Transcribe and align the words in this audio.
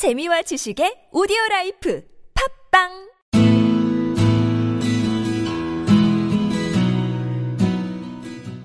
재미와 0.00 0.40
지식의 0.40 1.08
오디오 1.12 1.36
라이프 1.50 2.00
팟빵 2.72 2.88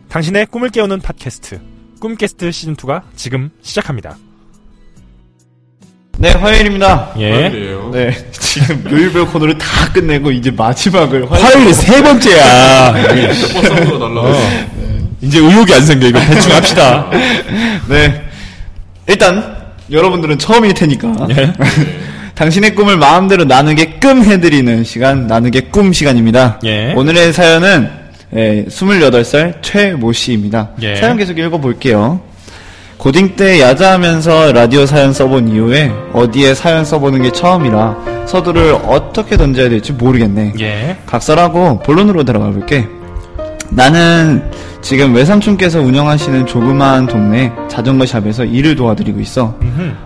당신의 0.07 0.45
꿈을 0.45 0.69
깨우는 0.69 1.01
팟캐스트 1.01 1.59
꿈캐스트 1.99 2.53
시즌 2.53 2.77
2가 2.77 3.01
지금 3.17 3.51
시작합니다. 3.61 4.15
네, 6.17 6.31
화요일입니다. 6.31 7.15
예. 7.17 7.33
화요일이에요. 7.33 7.89
네, 7.91 8.31
지금 8.31 8.89
요일별 8.89 9.27
코너를 9.27 9.57
다 9.57 9.91
끝내고 9.91 10.31
이제 10.31 10.51
마지막을 10.51 11.29
화요일. 11.29 11.43
화요일이 11.51 11.73
세 11.73 12.01
번째야. 12.01 12.93
뽀뽀 13.83 13.97
날라가. 13.97 14.39
이제 15.19 15.39
의욕이 15.39 15.73
안 15.73 15.85
생겨. 15.85 16.07
이거 16.07 16.19
대충 16.21 16.53
합시다. 16.53 17.09
네. 17.89 18.23
일단 19.07 19.54
여러분들은 19.91 20.37
처음일 20.39 20.73
테니까 20.73 21.27
예. 21.31 21.53
당신의 22.35 22.75
꿈을 22.75 22.97
마음대로 22.97 23.45
나누게끔 23.45 24.23
해드리는 24.23 24.83
시간 24.83 25.27
나누게 25.27 25.61
꿈 25.71 25.93
시간입니다. 25.93 26.59
예. 26.65 26.93
오늘의 26.93 27.31
사연은 27.33 27.89
예, 28.35 28.65
28살 28.67 29.61
최모 29.61 30.11
씨입니다. 30.11 30.71
예. 30.81 30.95
사연 30.97 31.17
계속 31.17 31.37
읽어볼게요. 31.37 32.19
고딩 32.97 33.35
때 33.35 33.61
야자하면서 33.61 34.53
라디오 34.53 34.85
사연 34.85 35.13
써본 35.13 35.49
이후에 35.49 35.91
어디에 36.13 36.55
사연 36.55 36.83
써보는 36.83 37.21
게 37.21 37.31
처음이라 37.31 38.25
서두를 38.25 38.73
어떻게 38.87 39.37
던져야 39.37 39.69
될지 39.69 39.93
모르겠네. 39.93 40.53
예. 40.59 40.97
각설하고 41.05 41.79
본론으로 41.79 42.23
들어가 42.23 42.49
볼게. 42.49 42.87
나는 43.69 44.43
지금 44.85 45.15
외삼촌께서 45.15 45.81
운영하시는 45.81 46.45
조그마한 46.45 47.07
동네 47.07 47.51
자전거 47.67 48.05
샵에서 48.05 48.45
일을 48.45 48.75
도와드리고 48.75 49.19
있어. 49.19 49.57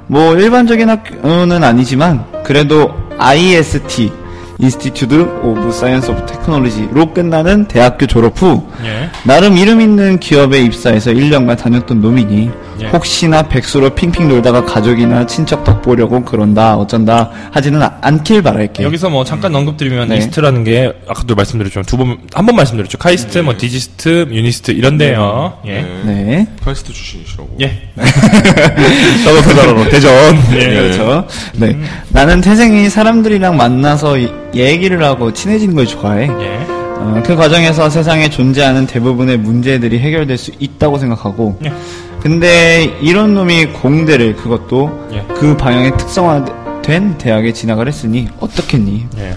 뭐 0.07 0.37
일반적인 0.37 0.89
학교는 0.89 1.65
아니지만 1.65 2.23
그래도 2.45 2.89
IST 3.17 4.09
Institute 4.57 5.41
of 5.43 5.73
Science 5.73 6.11
of 6.11 6.25
Technology로 6.27 7.13
끝나는 7.13 7.67
대학교 7.67 8.05
졸업 8.05 8.41
후 8.41 8.63
예. 8.85 9.09
나름 9.23 9.57
이름 9.57 9.81
있는 9.81 10.17
기업에 10.17 10.61
입사해서 10.61 11.11
1년간 11.11 11.57
다녔던 11.57 11.99
놈이니 12.01 12.49
예. 12.81 12.87
혹시나 12.87 13.41
백수로 13.43 13.89
핑핑 13.91 14.27
돌다가 14.29 14.63
가족이나 14.63 15.25
친척 15.25 15.63
덕 15.63 15.81
보려고 15.81 16.23
그런다 16.23 16.75
어쩐다 16.77 17.29
하지는 17.51 17.81
아- 17.81 17.97
않길 18.01 18.41
바랄게. 18.41 18.83
여기서 18.83 19.09
뭐 19.09 19.23
잠깐 19.23 19.53
언급드리면 19.55 20.09
네. 20.09 20.17
이스트라는 20.17 20.63
게 20.63 20.91
아까도 21.07 21.35
말씀드렸지만 21.35 21.85
두번 21.85 22.17
한 22.33 22.45
번 22.45 22.55
말씀드렸죠. 22.55 22.97
카이스트, 22.97 23.39
뭐 23.39 23.55
디지스트, 23.57 24.27
유니스트 24.31 24.71
이런데요. 24.71 25.57
예. 25.67 25.81
네. 25.81 26.01
네. 26.05 26.47
카이스트 26.63 26.91
출신이시라고. 26.93 27.57
예. 27.61 27.81
더더 29.25 29.41
더더러 29.41 29.89
대전. 29.89 30.11
예. 30.53 30.65
그렇죠. 30.69 31.27
네. 31.55 31.77
나는 32.09 32.41
태생이 32.41 32.89
사람들이랑 32.89 33.57
만나서 33.57 34.17
이- 34.17 34.31
얘기를 34.55 35.03
하고 35.03 35.31
친해지는 35.33 35.75
걸 35.75 35.85
좋아해. 35.85 36.27
예. 36.41 36.59
어, 36.99 37.23
그 37.25 37.35
과정에서 37.35 37.89
세상에 37.89 38.29
존재하는 38.29 38.85
대부분의 38.85 39.37
문제들이 39.37 39.99
해결될 39.99 40.37
수 40.37 40.51
있다고 40.59 40.97
생각하고. 40.97 41.57
예. 41.65 41.73
근데 42.21 42.97
이런 43.01 43.33
놈이 43.33 43.67
공대를 43.67 44.35
그것도 44.35 45.07
예. 45.13 45.25
그 45.35 45.55
방향의 45.55 45.97
특성화된 45.97 47.17
대학에 47.17 47.53
진학을 47.53 47.87
했으니 47.87 48.27
어떻겠니? 48.39 49.07
예. 49.17 49.35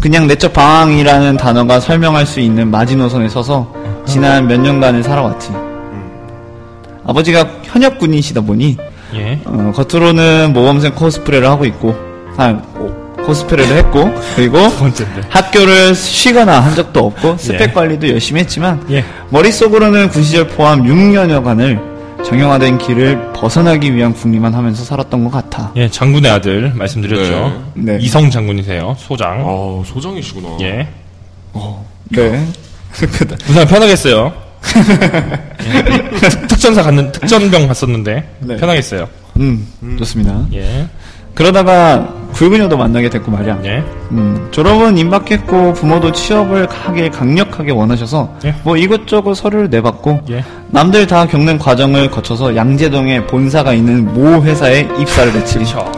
그냥 0.00 0.28
내적 0.28 0.52
방황이라는 0.52 1.36
단어가 1.36 1.80
설명할 1.80 2.26
수 2.26 2.38
있는 2.38 2.70
마지노선에 2.70 3.28
서서 3.28 3.72
지난 4.06 4.46
몇 4.46 4.60
년간을 4.60 5.02
살아왔지. 5.02 5.50
아버지가 7.04 7.48
현역 7.64 7.98
군인이시다 7.98 8.40
보니 8.42 8.76
예. 9.14 9.40
어, 9.44 9.72
겉으로는 9.74 10.52
모범생 10.52 10.94
코스프레를 10.94 11.48
하고 11.48 11.64
있고, 11.64 11.94
아, 12.36 12.60
오, 12.78 13.05
코스프레를 13.26 13.76
했고, 13.78 14.08
그리고. 14.36 14.58
학교를 15.28 15.94
쉬거나 15.94 16.60
한 16.60 16.74
적도 16.74 17.06
없고, 17.06 17.36
스펙 17.38 17.60
예. 17.60 17.72
관리도 17.72 18.08
열심히 18.08 18.40
했지만, 18.40 18.84
예. 18.90 19.04
머릿속으로는 19.30 20.08
그 20.10 20.22
시절 20.22 20.46
포함 20.48 20.82
6년여간을 20.84 22.24
정형화된 22.24 22.78
길을 22.78 23.32
벗어나기 23.34 23.94
위한 23.94 24.12
궁리만 24.14 24.54
하면서 24.54 24.84
살았던 24.84 25.24
것 25.24 25.30
같아. 25.30 25.72
예, 25.76 25.88
장군의 25.88 26.30
아들 26.30 26.72
말씀드렸죠. 26.74 27.62
네. 27.74 27.92
네. 27.94 27.98
이성 28.00 28.30
장군이세요. 28.30 28.96
소장. 28.98 29.44
아, 29.46 29.82
소장이시구나. 29.86 30.56
예. 30.62 30.88
네. 32.10 32.46
부산 33.44 33.66
편하겠어요. 33.66 34.32
예. 35.66 35.84
특- 36.18 36.48
특전사 36.48 36.82
갔는 36.82 37.12
특전병 37.12 37.68
갔었는데 37.68 38.28
네. 38.40 38.56
편하겠어요. 38.56 39.08
음, 39.38 39.66
좋습니다. 39.98 40.46
예. 40.54 40.86
그러다가 41.36 42.08
굵은 42.32 42.58
여도 42.58 42.76
만나게 42.76 43.08
됐고 43.10 43.30
말이야. 43.30 43.58
예. 43.64 43.84
음, 44.10 44.48
졸업은 44.50 44.96
임박했고 44.98 45.74
부모도 45.74 46.12
취업을 46.12 46.66
하길 46.68 47.10
강력하게 47.10 47.72
원하셔서 47.72 48.34
예. 48.44 48.54
뭐 48.64 48.76
이것저것 48.76 49.34
서류를 49.34 49.70
내봤고 49.70 50.20
예. 50.30 50.42
남들 50.68 51.06
다 51.06 51.26
겪는 51.26 51.58
과정을 51.58 52.10
거쳐서 52.10 52.56
양재동에 52.56 53.26
본사가 53.26 53.74
있는 53.74 54.12
모 54.12 54.42
회사에 54.42 54.88
입사를. 54.98 55.30
그렇죠. 55.32 55.92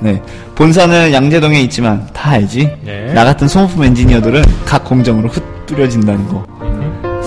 네. 0.00 0.20
본사는 0.56 1.12
양재동에 1.12 1.60
있지만 1.62 2.06
다 2.12 2.30
알지. 2.30 2.70
예. 2.86 3.12
나 3.14 3.24
같은 3.24 3.46
소모품 3.46 3.84
엔지니어들은 3.84 4.42
각 4.64 4.84
공정으로 4.84 5.28
흩뿌려진다는 5.28 6.28
거. 6.28 6.44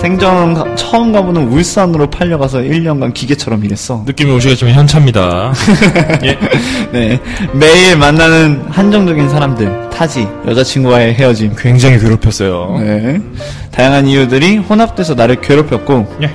생전 0.08 0.52
가- 0.52 0.74
처음 0.74 1.12
가보는 1.12 1.48
울산으로 1.48 2.10
팔려가서 2.10 2.58
1년간 2.58 3.14
기계처럼 3.14 3.64
일했어. 3.64 4.02
느낌이 4.04 4.30
오시겠지만 4.32 4.74
현차입니다. 4.74 5.54
예. 6.24 6.38
네. 6.92 7.18
매일 7.54 7.96
만나는 7.96 8.66
한정적인 8.68 9.30
사람들, 9.30 9.88
타지, 9.88 10.28
여자친구와의 10.46 11.14
헤어짐. 11.14 11.54
굉장히 11.56 11.98
괴롭혔어요. 11.98 12.76
네. 12.80 13.18
다양한 13.70 14.06
이유들이 14.06 14.58
혼합돼서 14.58 15.14
나를 15.14 15.40
괴롭혔고, 15.40 16.18
예. 16.22 16.30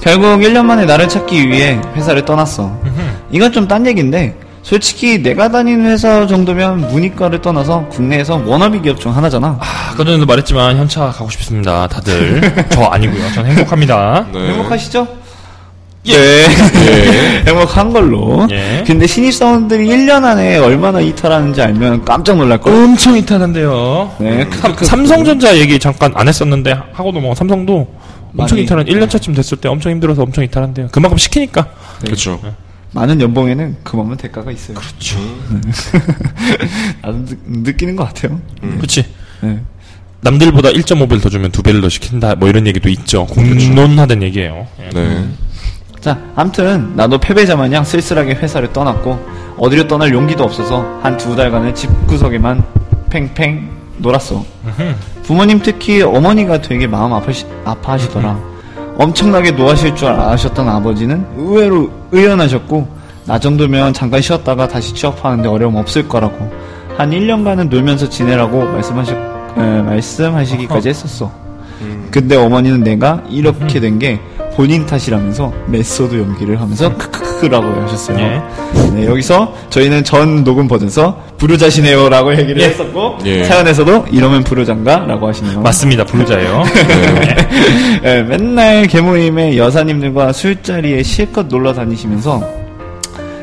결국 0.00 0.38
1년 0.40 0.64
만에 0.64 0.86
나를 0.86 1.10
찾기 1.10 1.46
위해 1.50 1.78
회사를 1.94 2.24
떠났어. 2.24 2.74
이건 3.30 3.52
좀 3.52 3.68
딴 3.68 3.86
얘기인데, 3.86 4.34
솔직히 4.68 5.22
내가 5.22 5.48
다니는 5.48 5.86
회사 5.86 6.26
정도면 6.26 6.92
문이과를 6.92 7.40
떠나서 7.40 7.86
국내에서 7.88 8.42
워너비 8.44 8.82
기업 8.82 9.00
중 9.00 9.16
하나잖아. 9.16 9.56
아, 9.58 9.90
아까 9.92 10.04
전에도 10.04 10.26
말했지만 10.26 10.76
현차 10.76 11.08
가고 11.08 11.30
싶습니다. 11.30 11.86
다들. 11.86 12.42
저 12.68 12.82
아니고요. 12.82 13.32
전 13.32 13.46
행복합니다. 13.46 14.26
네. 14.30 14.48
행복하시죠? 14.50 15.08
예. 16.08 16.44
행복한 17.48 17.94
걸로. 17.94 18.46
예. 18.50 18.84
근데 18.86 19.06
신입 19.06 19.32
사원들이 19.32 19.86
1년 19.86 20.24
안에 20.24 20.58
얼마나 20.58 21.00
이탈하는지 21.00 21.62
알면 21.62 22.04
깜짝 22.04 22.36
놀랄걸? 22.36 22.70
엄청 22.70 23.16
이탈한데요. 23.16 24.16
네. 24.18 24.46
삼, 24.60 24.74
삼성전자 24.74 25.56
얘기 25.56 25.78
잠깐 25.78 26.12
안 26.14 26.28
했었는데 26.28 26.78
하고 26.92 27.10
넘어가 27.10 27.34
삼성도 27.34 27.88
엄청 28.36 28.58
이탈한 28.58 28.84
1년 28.84 29.08
차쯤 29.08 29.32
됐을 29.32 29.56
때 29.56 29.70
엄청 29.70 29.92
힘들어서 29.92 30.24
엄청 30.24 30.44
이탈한대요. 30.44 30.88
그만큼 30.92 31.16
시키니까. 31.16 31.68
그렇죠. 32.04 32.38
많은 32.92 33.20
연봉에는 33.20 33.76
그만한 33.84 34.16
대가가 34.16 34.50
있어요. 34.50 34.76
그렇죠. 34.76 35.18
나도 37.02 37.18
느, 37.26 37.34
느끼는 37.46 37.96
것 37.96 38.04
같아요. 38.04 38.40
그렇지. 38.60 39.04
네. 39.42 39.60
남들보다 40.20 40.70
1.5배를 40.70 41.22
더 41.22 41.28
주면 41.28 41.52
2배를 41.52 41.80
더 41.82 41.88
시킨다. 41.88 42.34
뭐 42.34 42.48
이런 42.48 42.66
얘기도 42.66 42.88
있죠. 42.88 43.26
공론하던 43.26 44.22
얘기예요. 44.22 44.66
예. 44.80 44.88
네. 44.90 45.28
자, 46.00 46.18
암튼 46.34 46.96
나도 46.96 47.18
패배자 47.18 47.56
마냥 47.56 47.84
쓸쓸하게 47.84 48.34
회사를 48.34 48.72
떠났고 48.72 49.18
어디로 49.58 49.86
떠날 49.88 50.12
용기도 50.12 50.44
없어서 50.44 51.00
한 51.02 51.16
두 51.18 51.34
달간은 51.36 51.74
집구석에만 51.74 52.64
팽팽 53.10 53.70
놀았어. 53.98 54.44
부모님 55.24 55.60
특히 55.62 56.02
어머니가 56.02 56.62
되게 56.62 56.86
마음 56.86 57.12
아파시, 57.12 57.44
아파하시더라. 57.64 58.47
엄청나게 58.98 59.52
노하실 59.52 59.94
줄 59.94 60.08
아셨던 60.08 60.68
아버지는 60.68 61.24
의외로 61.36 61.90
의연하셨고 62.12 62.86
나 63.26 63.38
정도면 63.38 63.92
잠깐 63.92 64.20
쉬었다가 64.20 64.66
다시 64.68 64.92
취업하는데 64.94 65.48
어려움 65.48 65.76
없을 65.76 66.08
거라고 66.08 66.50
한 66.96 67.10
1년간은 67.10 67.68
놀면서 67.68 68.08
지내라고 68.08 68.64
말씀하시, 68.64 69.12
에, 69.12 69.82
말씀하시기까지 69.82 70.88
했었어. 70.88 71.30
근데 72.10 72.34
어머니는 72.36 72.82
내가 72.82 73.22
이렇게 73.30 73.78
된 73.80 73.98
게 74.00 74.18
본인 74.58 74.84
탓이라면서 74.86 75.52
메소드 75.68 76.16
연기를 76.16 76.60
하면서 76.60 76.92
크크크라고 76.96 77.80
하셨어요. 77.82 78.18
예. 78.18 78.42
네, 78.92 79.06
여기서 79.06 79.54
저희는 79.70 80.02
전 80.02 80.42
녹음 80.42 80.66
버전에서 80.66 81.16
불효자시네요라고 81.36 82.32
얘기를 82.36 82.62
예. 82.62 82.66
했었고 82.66 83.18
예. 83.24 83.44
사연에서도 83.44 84.06
이러면 84.10 84.42
불효자인가라고 84.42 85.28
하시네요. 85.28 85.60
맞습니다. 85.60 86.04
불효자예요. 86.04 86.64
예, 88.02 88.22
맨날 88.22 88.88
개모임에 88.88 89.56
여사님들과 89.56 90.32
술자리에 90.32 91.04
실컷 91.04 91.46
놀러 91.46 91.72
다니시면서 91.72 92.42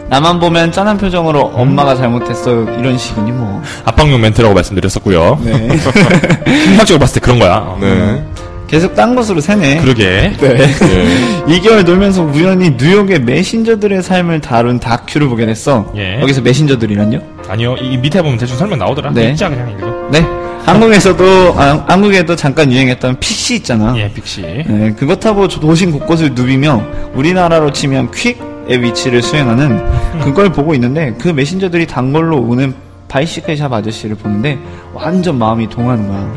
나만 0.09 0.41
보면 0.41 0.73
짠한 0.73 0.97
표정으로 0.97 1.39
엄마가 1.53 1.95
잘못했어 1.95 2.63
이런 2.77 2.97
식이니 2.97 3.31
뭐. 3.31 3.63
압박용 3.85 4.19
멘트라고 4.19 4.53
말씀드렸었고요. 4.53 5.39
네. 5.45 5.69
심리학적으로 6.45 6.99
봤을 6.99 7.13
때 7.15 7.19
그런 7.21 7.39
거야. 7.39 7.77
네. 7.79 8.21
계속 8.67 8.95
딴 8.95 9.15
곳으로 9.15 9.39
새네. 9.41 9.77
그러게. 9.81 10.33
네. 10.39 10.59
예. 10.59 11.45
2개월 11.59 11.85
놀면서 11.85 12.23
우연히 12.23 12.71
뉴욕의 12.77 13.21
메신저들의 13.21 14.01
삶을 14.01 14.41
다룬 14.41 14.79
다큐를 14.79 15.27
보게 15.27 15.45
됐어. 15.45 15.91
예. 15.95 16.19
여기서 16.21 16.41
메신저들이란요? 16.41 17.21
아니요, 17.47 17.75
이 17.79 17.97
밑에 17.97 18.21
보면 18.21 18.37
대충 18.37 18.57
설명 18.57 18.79
나오더라. 18.79 19.11
네. 19.11 19.29
읽자 19.29 19.49
그냥 19.49 19.69
읽어. 19.71 20.09
네. 20.11 20.25
한국에서도 20.65 21.53
아, 21.57 21.85
한국에도 21.87 22.35
잠깐 22.35 22.71
유행했던 22.71 23.19
fixie 23.19 23.55
있잖아. 23.57 23.93
예, 23.97 24.11
fixie. 24.11 24.41
네, 24.41 24.93
그것 24.97 25.19
타고 25.19 25.47
도심 25.47 25.91
곳곳을 25.91 26.31
누비며 26.33 26.83
우리나라로 27.13 27.71
치면 27.71 28.09
퀵의 28.11 28.81
위치를 28.81 29.21
수행하는 29.21 29.79
그걸 30.25 30.51
보고 30.51 30.73
있는데 30.73 31.13
그 31.19 31.27
메신저들이 31.27 31.85
단골로 31.85 32.37
오는 32.41 32.73
bicycle 33.07 33.55
shop 33.55 33.71
아저씨를 33.71 34.15
보는데 34.15 34.57
완전 34.91 35.37
마음이 35.37 35.69
동하는 35.69 36.07
거야. 36.07 36.33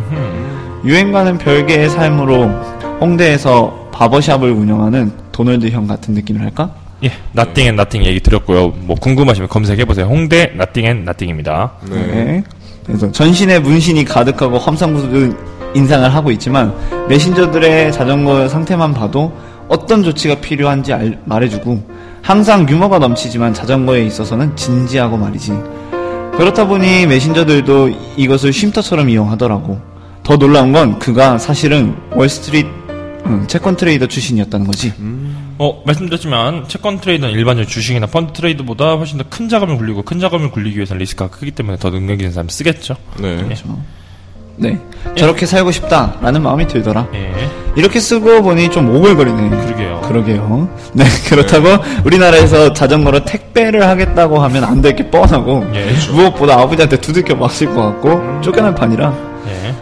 유행과는 0.85 1.39
별개의 1.39 1.91
삶으로 1.91 2.49
홍대에서 3.01 3.89
바버샵을 3.93 4.51
운영하는 4.51 5.13
도널드 5.33 5.69
형 5.71 5.87
같은 5.87 6.15
느낌을 6.15 6.41
할까? 6.41 6.71
예, 7.05 7.13
Nothing 7.33 7.67
and 7.67 7.77
Nothing 7.77 8.05
얘기 8.05 8.21
드렸고요. 8.21 8.69
뭐 8.81 8.97
궁금하시면 8.97 9.49
검색해 9.49 9.85
보세요. 9.85 10.07
홍대 10.07 10.53
Nothing 10.57 10.85
and 10.87 11.05
Nothing입니다. 11.05 11.73
네. 11.91 11.97
네. 12.07 12.45
그래서 12.87 13.11
전신에 13.13 13.59
문신이 13.59 14.05
가득하고 14.05 14.59
험상궂은 14.59 15.37
인상을 15.75 16.13
하고 16.15 16.31
있지만 16.33 16.73
메신저들의 17.09 17.93
자전거 17.93 18.49
상태만 18.49 18.95
봐도 18.95 19.33
어떤 19.69 20.03
조치가 20.03 20.37
필요한지 20.37 20.93
알- 20.93 21.19
말해주고 21.27 21.83
항상 22.23 22.69
유머가 22.69 22.99
넘치지만 22.99 23.53
자전거에 23.53 24.03
있어서는 24.05 24.57
진지하고 24.57 25.17
말이지. 25.17 25.53
그렇다 26.37 26.67
보니 26.67 27.07
메신저들도 27.07 27.91
이것을 28.17 28.53
쉼터처럼 28.53 29.11
이용하더라고. 29.11 29.79
더 30.29 30.37
놀라운 30.37 30.73
건 30.75 30.99
그가 30.99 31.39
사실은 31.39 31.97
월스트리트 32.13 32.69
음, 33.25 33.45
채권 33.49 33.77
트레이더 33.77 34.07
출신이었다는 34.09 34.67
거지. 34.67 34.93
어, 35.59 35.83
말씀드렸지만 35.87 36.69
채권 36.69 37.01
trader는 37.01 37.33
일반적인 37.33 37.67
주식이나 37.67 38.07
펀드 38.07 38.35
trader보다 38.35 38.97
훨씬 38.97 39.17
더 39.17 39.25
큰 39.31 39.49
자금을 39.49 39.79
굴리고 39.79 40.03
큰 40.03 40.21
자금을 40.21 40.51
굴리기 40.51 40.77
위해서는 40.77 41.01
리스크가 41.01 41.31
크기 41.31 41.51
때문에 41.51 41.79
더 41.79 41.89
능력 41.91 42.21
있는 42.21 42.33
사람이 42.33 42.51
쓰겠죠. 42.51 42.95
네. 43.19 43.37
네. 44.57 44.79
저렇게 45.17 45.47
살고 45.47 45.71
싶다라는 45.73 46.43
마음이 46.43 46.67
들더라. 46.67 47.07
예, 47.15 47.33
이렇게 47.77 47.99
쓰고 47.99 48.43
보니 48.43 48.71
좀 48.71 48.95
오글거리네. 48.95 49.49
그러게요. 49.49 50.01
그러게요. 50.03 50.69
네, 50.93 51.05
그렇다고 51.29 51.69
우리나라에서 52.05 52.73
자전거로 52.75 53.25
택배를 53.25 53.87
하겠다고 53.89 54.39
하면 54.43 54.65
안 54.65 54.83
될 54.83 54.95
게 54.95 55.11
뻔하고 55.11 55.65
예, 55.75 55.91
무엇보다 56.13 56.61
아버지한테 56.61 56.99
두들겨 57.01 57.35
맞을 57.37 57.69
것 57.75 57.77
같고 57.83 58.41
쫓겨날 58.43 58.75
판이라 58.75 59.13
예. 59.25 59.28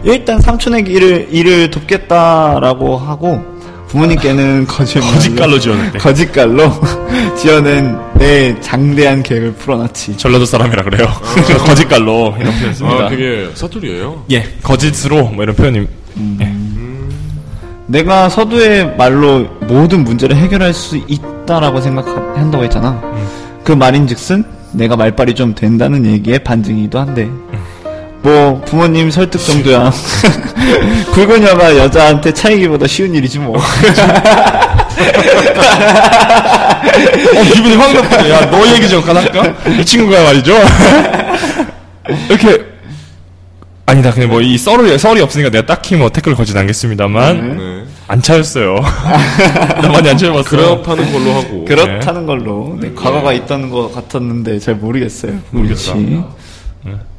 일단 0.05 0.41
삼촌의 0.41 0.83
일을 0.87 1.29
일을 1.31 1.71
돕겠다라고 1.71 2.97
하고 2.97 3.45
부모님께는 3.89 4.67
거짓말로 4.67 5.13
거짓말로 5.13 5.59
지었는데. 5.59 5.99
거짓말로 5.99 6.71
지어낸 7.37 7.97
내 8.15 8.59
장대한 8.61 9.23
계획을 9.23 9.53
풀어놨지. 9.55 10.17
전라도 10.17 10.45
사람이라 10.45 10.83
그래요. 10.85 11.07
거짓말로 11.65 12.35
이런 12.39 12.53
표현 12.59 12.75
씁니다. 12.75 13.07
아, 13.07 13.09
그게 13.09 13.49
사투리예요? 13.55 14.25
예, 14.33 14.45
거짓으로 14.63 15.29
뭐 15.29 15.45
이런 15.45 15.55
표현이 15.55 15.87
내가 17.87 18.29
서두의 18.29 18.97
말로 18.97 19.45
모든 19.69 20.03
문제를 20.03 20.37
해결할 20.37 20.75
수 20.75 20.97
있다라고 21.07 21.81
생각한다고 21.81 22.65
했잖아. 22.65 23.01
그 23.63 23.73
말인즉슨 23.73 24.45
내가 24.73 24.97
말빨이 24.97 25.35
좀 25.35 25.55
된다는 25.55 26.05
얘기의 26.05 26.41
반증이기도 26.41 26.99
한데. 26.99 27.31
뭐 28.27 28.61
부모님 28.63 29.09
설득 29.09 29.39
정도야. 29.39 29.93
굵은 31.15 31.45
여가 31.45 31.77
여자한테 31.77 32.35
차이기보다 32.35 32.89
쉬운 32.89 33.15
일이지 33.15 33.39
뭐. 33.39 33.57
어, 33.57 33.63
기분이 37.55 37.77
확 37.77 37.93
나쁘네. 37.93 38.31
야, 38.31 38.51
너 38.51 38.67
얘기 38.67 38.89
좀 38.89 39.01
할까? 39.05 39.55
이 39.79 39.85
친구가 39.85 40.25
말이죠. 40.25 40.55
이렇게 42.29 42.65
아니다. 43.87 44.11
그냥 44.11 44.31
뭐이 44.31 44.59
썰이 44.59 44.99
썰이 44.99 45.21
없으니까 45.21 45.51
내가 45.51 45.65
딱히 45.65 45.95
뭐 45.95 46.09
댓글 46.11 46.35
걸진 46.35 46.59
않겠습니다만 46.59 47.57
네. 47.57 47.85
안 48.09 48.21
차였어요. 48.23 48.75
나 49.83 49.89
많이 49.89 50.09
안 50.11 50.19
차여봤어. 50.19 50.51
그래업하는 50.51 51.13
걸로 51.13 51.33
하고. 51.33 51.65
그렇다는 51.65 52.27
걸로 52.27 52.77
네, 52.81 52.91
과거가 52.93 53.33
있던 53.35 53.71
것 53.71 53.95
같았는데 53.95 54.59
잘 54.59 54.75
모르겠어요. 54.75 55.35
모르겠다. 55.51 55.93
그렇지. 55.93 56.25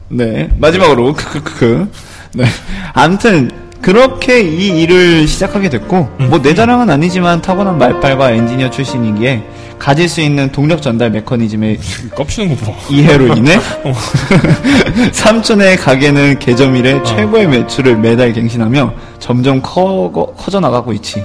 네 0.10 0.50
마지막으로 0.58 1.14
크크크크. 1.14 1.88
네 2.34 2.46
아무튼 2.94 3.50
그렇게 3.82 4.42
이 4.42 4.82
일을 4.82 5.28
시작하게 5.28 5.70
됐고 5.70 6.10
뭐내 6.30 6.54
자랑은 6.56 6.90
아니지만 6.90 7.42
타고난 7.42 7.78
말빨과 7.78 8.32
엔지니어 8.32 8.70
출신이기에 8.72 9.44
가질 9.78 10.10
수 10.10 10.22
있는 10.22 10.52
동력 10.52 10.82
전달 10.82 11.12
메커니즘의 11.12 11.78
껍치는 12.16 12.56
거 12.58 12.66
봐. 12.72 12.78
이해로 12.90 13.36
인해 13.36 13.60
삼촌의 15.14 15.78
가게는 15.78 16.40
개점 16.40 16.76
이래 16.76 17.02
최고의 17.04 17.48
매출을 17.48 17.98
매달 17.98 18.34
갱신하며 18.34 18.94
점점 19.20 19.62
커, 19.62 20.34
커져 20.36 20.60
나가고 20.60 20.94
있지. 20.94 21.24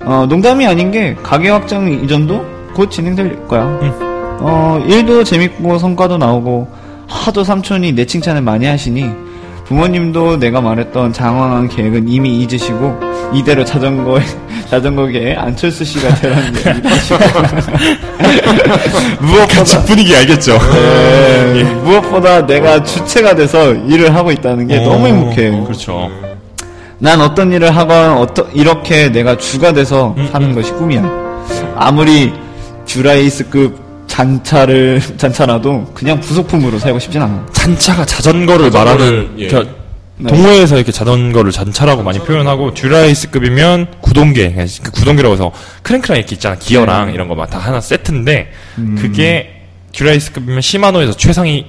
어, 0.00 0.26
농담이 0.28 0.66
아닌 0.66 0.90
게 0.90 1.14
가게 1.22 1.50
확장 1.50 1.90
이전도 1.90 2.44
곧 2.74 2.90
진행될 2.90 3.46
거야. 3.46 3.62
어, 4.40 4.82
일도 4.86 5.22
재밌고 5.24 5.78
성과도 5.78 6.16
나오고 6.18 6.83
하도 7.06 7.44
삼촌이 7.44 7.92
내 7.92 8.04
칭찬을 8.04 8.42
많이 8.42 8.66
하시니 8.66 9.10
부모님도 9.64 10.38
내가 10.38 10.60
말했던 10.60 11.12
장황한 11.12 11.68
계획은 11.68 12.08
이미 12.08 12.40
잊으시고 12.40 13.00
이대로 13.32 13.64
자전거에 13.64 14.22
자전거계에 14.68 15.36
안철수 15.36 15.84
씨가 15.84 16.14
되라는 16.16 16.54
얘기 16.56 16.66
무엇보다 19.20 19.84
분위기 19.84 20.14
알겠죠. 20.16 20.58
네, 21.52 21.62
무엇보다 21.82 22.46
내가 22.46 22.82
주체가 22.82 23.34
돼서 23.34 23.72
일을 23.72 24.14
하고 24.14 24.30
있다는 24.32 24.66
게 24.66 24.80
너무 24.80 25.06
행복해. 25.06 25.50
그렇죠. 25.64 26.10
난 26.98 27.20
어떤 27.20 27.52
일을 27.52 27.74
하건 27.74 28.18
어떠, 28.18 28.46
이렇게 28.54 29.10
내가 29.10 29.36
주가 29.36 29.72
돼서 29.72 30.14
사는 30.32 30.54
것이 30.54 30.72
꿈이야. 30.72 31.02
아무리 31.76 32.32
Dura-Ace급 32.86 33.83
잔차를 34.14 35.00
잔차라도 35.18 35.86
그냥 35.92 36.20
부속품으로 36.20 36.78
살고 36.78 36.98
싶진 37.00 37.20
않아. 37.22 37.46
잔차가 37.52 38.04
자전거를 38.06 38.70
말하는 38.70 39.34
예. 39.38 39.48
그러니까 39.48 39.74
네. 40.16 40.28
동호회에서 40.30 40.76
이렇게 40.76 40.92
자전거를 40.92 41.50
잔차라고 41.50 42.04
많이 42.04 42.20
표현하고 42.20 42.74
Dura-Ace급이면 42.74 43.88
구동계 44.00 44.54
그 44.84 44.90
구동계라고 44.92 45.34
해서 45.34 45.50
크랭크랑 45.82 46.18
이렇게 46.18 46.36
있잖아 46.36 46.54
기어랑 46.56 47.08
네. 47.08 47.14
이런 47.14 47.26
거 47.26 47.34
막 47.34 47.50
다 47.50 47.58
하나 47.58 47.80
세트인데 47.80 48.52
음. 48.78 48.96
그게 49.00 49.62
Dura-Ace급이면 49.92 50.60
시마노에서 50.60 51.12
최상위 51.16 51.66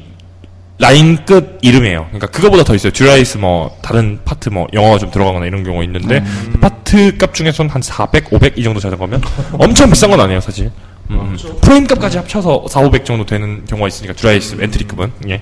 라인급 0.77 1.59
이름이에요. 1.61 2.05
그러니까 2.09 2.27
그거보다 2.27 2.63
더 2.65 2.75
있어요. 2.75 2.91
Dura-Ace 2.91 3.37
뭐 3.39 3.75
다른 3.81 4.19
파트 4.25 4.49
뭐 4.49 4.67
영어가 4.73 4.97
좀 4.99 5.09
들어가거나 5.09 5.45
이런 5.47 5.63
경우가 5.63 5.83
있는데 5.85 6.17
음. 6.19 6.53
파트 6.61 7.17
값 7.17 7.33
중에서는 7.33 7.71
한 7.71 7.81
400, 7.81 8.31
500 8.31 8.57
이 8.59 8.63
정도 8.63 8.79
자전거면 8.79 9.21
엄청 9.53 9.89
비싼 9.89 10.11
건 10.11 10.19
아니에요, 10.19 10.41
사실. 10.41 10.69
음, 11.11 11.37
프레임 11.61 11.85
값까지 11.87 12.17
합쳐서 12.17 12.65
4, 12.67 12.79
500 12.81 13.05
정도 13.05 13.25
되는 13.25 13.63
경우가 13.65 13.87
있으니까 13.87 14.13
Dura-Ace 14.13 14.57
entry급은 14.59 15.11
예. 15.29 15.41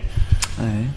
네. 0.60 0.88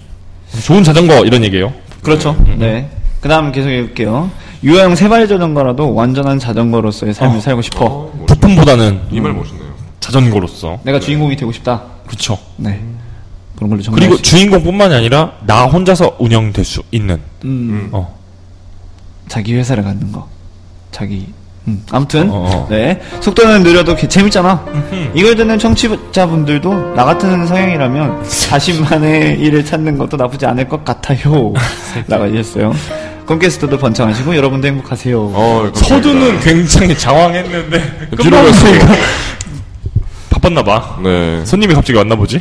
좋은 0.65 0.83
자전거 0.83 1.25
이런 1.25 1.45
얘기예요. 1.45 1.73
그렇죠. 2.03 2.37
네. 2.59 2.91
그 3.21 3.29
다음 3.29 3.53
계속 3.53 3.69
해볼게요. 3.69 4.31
유아용 4.65 4.95
세발 4.95 5.29
자전거라도 5.29 5.95
완전한 5.95 6.39
자전거로서의 6.39 7.15
삶을 7.15 7.41
살고 7.41 7.63
싶어. 7.63 7.85
어, 7.87 8.25
부품보다는 8.27 9.03
이 9.11 9.21
말 9.21 9.33
멋있네요. 9.33 9.67
자전거로서. 10.01 10.81
내가 10.85 10.99
주인공이 11.01 11.37
되고 11.37 11.51
싶다. 11.53 11.83
그렇죠. 12.07 12.39
네. 12.57 12.81
그런 13.57 13.71
걸로 13.71 13.83
정말. 13.83 14.01
그리고 14.01 14.21
주인공뿐만이 14.21 14.95
아니라 14.95 15.33
나 15.47 15.65
혼자서 15.67 16.17
운영될 16.19 16.65
수 16.65 16.83
있는. 16.91 17.21
음, 17.45 17.89
어. 17.93 18.17
자기 19.29 19.55
회사를 19.55 19.83
갖는 19.83 20.13
거. 20.13 20.29
자기. 20.93 21.27
음, 21.69 21.83
아무튼 21.91 22.31
어, 22.31 22.49
어. 22.49 22.67
네 22.71 23.01
속도는 23.21 23.63
느려도 23.65 23.97
개- 23.97 24.07
재밌잖아. 24.07 24.65
이걸 25.15 25.35
듣는 25.35 25.59
청취자분들도 25.59 26.95
나 26.95 27.05
같은 27.05 27.47
성향이라면 27.47 28.25
자신만의 28.29 29.41
일을 29.41 29.65
찾는 29.65 29.99
것도 29.99 30.17
나쁘지 30.17 30.47
않을 30.47 30.69
것 30.69 30.85
같아요. 30.85 31.53
라고 32.07 32.25
하셨어요. 32.25 32.73
콘캐스트도 33.27 33.79
번창하시고 33.79 34.37
여러분도 34.37 34.69
행복하세요. 34.69 35.21
어. 35.35 35.71
서두는 35.75 36.39
굉장히 36.41 36.97
장황했는데 36.97 38.09
뒤로 38.23 38.37
갈수록. 38.37 38.87
바빴나 40.31 40.63
봐. 40.63 40.99
네. 41.03 41.45
손님이 41.45 41.75
갑자기 41.75 41.97
왔나 41.99 42.15
보지? 42.15 42.41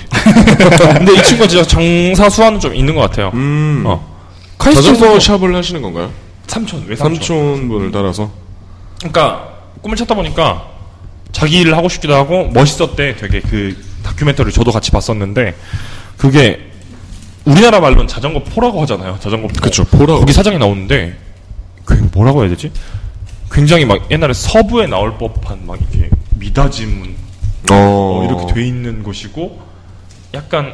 근데 0.97 1.13
이 1.13 1.23
친구가 1.23 1.47
진짜 1.47 1.65
장사 1.65 2.29
수완은 2.29 2.59
좀 2.59 2.75
있는 2.75 2.93
것 2.93 3.01
같아요. 3.01 3.31
음. 3.33 3.83
어. 3.87 4.05
자전거 4.59 5.07
카이스트 5.13 5.31
shop을 5.31 5.55
하시는 5.55 5.81
건가요? 5.81 6.09
삼촌 6.45 6.85
왜 6.87 6.95
삼촌? 6.95 7.15
삼촌 7.15 7.67
분을 7.69 7.91
따라서. 7.91 8.29
그러니까 8.99 9.49
꿈을 9.81 9.97
찾다 9.97 10.15
보니까 10.15 10.67
자기 11.31 11.59
일을 11.59 11.75
하고 11.77 11.89
싶기도 11.89 12.15
하고 12.15 12.47
멋있었대. 12.49 13.17
되게 13.17 13.41
그 13.41 13.75
다큐멘터리 14.03 14.51
저도 14.51 14.71
같이 14.71 14.91
봤었는데 14.91 15.55
그게 16.17 16.71
우리나라 17.43 17.79
말로는 17.79 18.07
자전거 18.07 18.43
포라고 18.43 18.81
하잖아요. 18.83 19.17
자전거 19.19 19.47
포. 19.47 19.53
그쵸, 19.61 19.83
포라고. 19.85 20.19
거기 20.21 20.33
사장이 20.33 20.57
나오는데 20.57 21.17
그 21.83 21.93
뭐라고 22.13 22.41
해야 22.41 22.49
되지? 22.49 22.71
굉장히 23.51 23.85
막 23.85 24.09
옛날에 24.11 24.33
서부에 24.33 24.87
나올 24.87 25.17
법한 25.17 25.65
막 25.65 25.79
이렇게 25.79 26.09
미닫이문 26.35 27.15
어, 27.71 27.73
어, 27.75 28.25
이렇게 28.25 28.53
돼 28.53 28.65
있는 28.67 29.03
곳이고 29.03 29.61
약간 30.33 30.73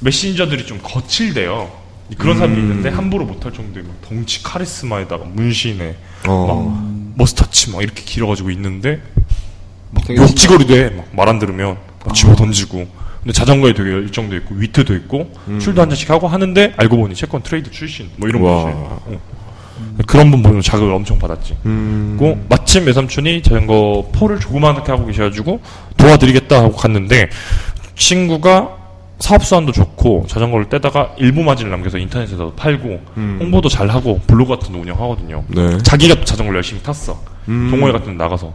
메신저들이 0.00 0.66
좀 0.66 0.80
거칠대요. 0.82 1.70
그런 2.18 2.36
사람이 2.36 2.56
있는데 2.58 2.90
함부로 2.90 3.24
못할 3.24 3.52
정도의 3.52 3.86
막 3.86 3.94
덩치 4.02 4.42
카리스마에다가 4.42 5.24
문신에 5.24 5.96
어. 6.28 6.91
mustache 7.14 7.70
막 7.70 7.82
이렇게 7.82 8.02
길어가지고 8.02 8.50
있는데 8.50 9.00
막 9.90 10.04
욕지거리도 10.08 10.74
해. 10.74 10.90
막 10.90 11.04
말 11.12 11.28
안 11.28 11.38
들으면 11.38 11.76
막 12.04 12.14
집어 12.14 12.34
던지고. 12.34 12.86
근데 13.22 13.32
자전거에 13.32 13.72
되게 13.72 13.90
열정도 13.92 14.34
있고 14.36 14.54
위트도 14.56 14.94
있고 14.96 15.30
술도 15.60 15.80
한 15.80 15.88
잔씩 15.90 16.10
하고 16.10 16.26
하는데 16.26 16.72
알고 16.76 16.96
보니 16.96 17.14
채권 17.14 17.42
트레이드 17.42 17.70
출신 17.70 18.08
뭐 18.16 18.28
이런 18.28 18.42
와. 18.42 18.62
분이세요. 18.62 19.00
어. 19.06 19.20
그런 20.06 20.30
분 20.30 20.42
보면 20.42 20.60
자극을 20.62 20.92
엄청 20.92 21.18
받았지. 21.18 21.56
음. 21.66 22.16
고 22.18 22.38
마침 22.48 22.86
외삼촌이 22.86 23.42
자전거 23.42 24.08
포를 24.12 24.40
조그맣게 24.40 24.90
하고 24.90 25.06
계셔가지고 25.06 25.60
도와드리겠다 25.96 26.56
하고 26.64 26.72
갔는데 26.76 27.28
친구가 27.96 28.76
사업 29.22 29.44
수완도 29.44 29.70
좋고 29.70 30.26
자전거를 30.28 30.68
떼다가 30.68 31.14
일부 31.16 31.42
마진을 31.44 31.70
남겨서 31.70 31.96
인터넷에서 31.96 32.52
팔고 32.56 33.00
음. 33.16 33.38
홍보도 33.40 33.68
잘 33.68 33.88
하고 33.88 34.20
블로그 34.26 34.56
같은 34.56 34.72
거 34.72 34.78
운영하거든요. 34.80 35.44
네. 35.46 35.78
자기가 35.78 36.16
또 36.16 36.24
자전거를 36.24 36.56
열심히 36.56 36.82
탔어. 36.82 37.22
음. 37.48 37.68
동호회 37.70 37.92
같은 37.92 38.18
데 38.18 38.24
나가서 38.24 38.46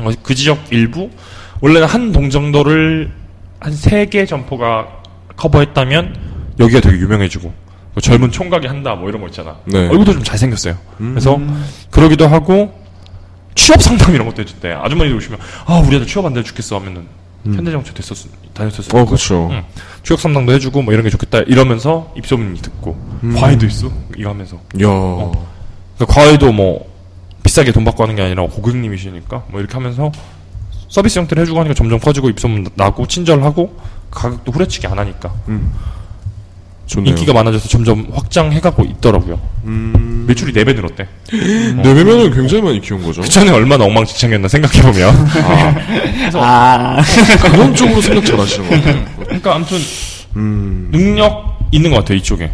어, 0.00 0.10
그 0.22 0.34
지역 0.34 0.58
일부 0.72 1.08
원래는 1.60 1.86
한 1.86 2.10
동 2.12 2.28
정도를 2.28 3.12
한 3.60 3.72
세 3.72 4.04
개 4.06 4.26
점포가 4.26 4.88
커버했다면 5.36 6.16
여기가 6.58 6.80
되게 6.80 6.96
유명해지고 6.98 7.52
또 7.94 8.00
젊은 8.00 8.32
총각이 8.32 8.66
한다 8.66 8.96
뭐 8.96 9.08
이런 9.08 9.20
거 9.20 9.28
있잖아. 9.28 9.58
네. 9.66 9.86
얼굴도 9.88 10.14
좀 10.14 10.22
잘생겼어요. 10.24 10.76
음. 11.00 11.10
그래서 11.10 11.38
그러기도 11.90 12.26
하고 12.26 12.74
취업 13.54 13.80
상담 13.80 14.12
이런 14.14 14.26
것도 14.26 14.42
해줬대. 14.42 14.72
아주머니들 14.72 15.16
오시면 15.16 15.38
아 15.66 15.78
우리 15.86 15.94
애들 15.96 16.06
취업 16.08 16.26
안 16.26 16.34
돼 16.34 16.42
죽겠어 16.42 16.76
하면은 16.80 17.06
현대정치 17.44 17.94
됐었 17.94 18.28
다녔었을 18.52 18.96
어, 18.96 19.04
그렇죠. 19.04 19.48
응. 19.50 19.64
취업 20.02 20.20
상담도 20.20 20.52
해주고 20.52 20.82
뭐 20.82 20.92
이런 20.92 21.04
게 21.04 21.10
좋겠다 21.10 21.40
이러면서 21.40 22.12
입소문이 22.16 22.60
듣고 22.60 22.96
음. 23.22 23.34
과외도 23.36 23.66
있어 23.66 23.90
이거 24.16 24.30
하면서 24.30 24.56
야. 24.56 24.60
그러니까 24.80 26.06
과외도 26.06 26.52
뭐 26.52 26.88
비싸게 27.42 27.72
돈 27.72 27.84
받고 27.84 28.02
하는 28.02 28.16
게 28.16 28.22
아니라 28.22 28.46
고객님이시니까 28.46 29.44
뭐 29.48 29.60
이렇게 29.60 29.74
하면서 29.74 30.12
서비스 30.88 31.18
형태를 31.18 31.42
해주고 31.42 31.58
하니까 31.60 31.74
점점 31.74 31.98
커지고 31.98 32.28
입소문 32.28 32.68
나고 32.74 33.06
친절하고 33.06 33.76
가격도 34.10 34.52
후려치기 34.52 34.86
안 34.86 34.98
하니까 34.98 35.32
좋네요. 36.90 37.10
인기가 37.10 37.32
많아져서 37.32 37.68
점점 37.68 38.08
확장해가고 38.12 38.82
있더라고요. 38.84 39.40
음. 39.64 40.24
매출이 40.26 40.52
4배 40.52 40.74
늘었대. 40.74 41.06
내배면은 41.76 42.32
굉장히 42.32 42.62
많이 42.62 42.80
키운 42.80 43.02
거죠. 43.02 43.20
그 43.22 43.28
전에 43.28 43.50
얼마나 43.50 43.84
엉망진창이었나 43.84 44.48
생각해보면. 44.48 45.14
아, 46.34 47.00
그런 47.42 47.74
쪽으로 47.74 48.00
생각 48.00 48.24
잘 48.24 48.38
하시는 48.40 48.68
것 48.68 48.74
같아요. 48.76 49.04
그러니까 49.18 49.54
아무튼 49.54 49.78
음. 50.36 50.88
능력 50.92 51.58
있는 51.70 51.90
것 51.90 51.98
같아요 51.98 52.18
이쪽에. 52.18 52.50